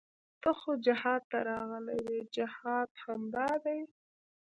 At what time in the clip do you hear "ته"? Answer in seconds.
0.41-0.49, 1.31-1.37